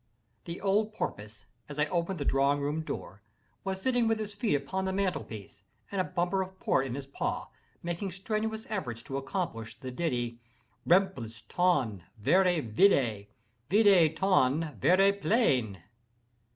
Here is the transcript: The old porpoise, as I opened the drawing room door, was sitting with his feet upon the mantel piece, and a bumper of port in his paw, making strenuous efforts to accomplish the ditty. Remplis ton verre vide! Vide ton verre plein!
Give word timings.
The 0.45 0.59
old 0.61 0.95
porpoise, 0.95 1.45
as 1.69 1.77
I 1.77 1.85
opened 1.85 2.17
the 2.17 2.25
drawing 2.25 2.59
room 2.59 2.81
door, 2.81 3.21
was 3.63 3.79
sitting 3.79 4.07
with 4.07 4.17
his 4.17 4.33
feet 4.33 4.55
upon 4.55 4.85
the 4.85 4.91
mantel 4.91 5.23
piece, 5.23 5.61
and 5.91 6.01
a 6.01 6.03
bumper 6.03 6.41
of 6.41 6.59
port 6.59 6.87
in 6.87 6.95
his 6.95 7.05
paw, 7.05 7.49
making 7.83 8.11
strenuous 8.11 8.65
efforts 8.67 9.03
to 9.03 9.17
accomplish 9.17 9.79
the 9.79 9.91
ditty. 9.91 10.39
Remplis 10.87 11.43
ton 11.47 12.01
verre 12.17 12.63
vide! 12.63 13.27
Vide 13.69 14.17
ton 14.17 14.75
verre 14.81 15.13
plein! 15.13 15.83